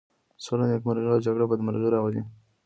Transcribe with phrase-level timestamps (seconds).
[0.43, 2.21] سوله نېکمرغي او جگړه بدمرغي راولي.